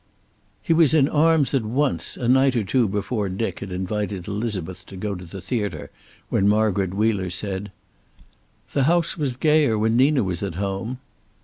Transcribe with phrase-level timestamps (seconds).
[0.63, 4.83] He was in arms at once a night or two before Dick had invited Elizabeth
[4.87, 5.91] to go to the theater
[6.29, 7.71] when Margaret Wheeler said:
[8.73, 10.97] "The house was gayer when Nina was at home."